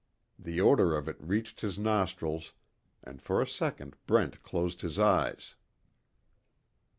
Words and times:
The 0.39 0.59
odor 0.59 0.95
of 0.97 1.07
it 1.07 1.17
reached 1.19 1.61
his 1.61 1.77
nostrils, 1.77 2.53
and 3.03 3.21
for 3.21 3.39
a 3.39 3.45
second 3.45 3.95
Brent 4.07 4.41
closed 4.41 4.81
his 4.81 4.97
eyes. 4.97 5.53